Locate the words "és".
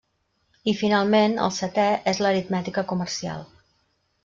2.13-2.23